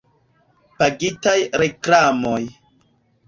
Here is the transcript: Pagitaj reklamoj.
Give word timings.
Pagitaj 0.79 1.35
reklamoj. 1.63 2.41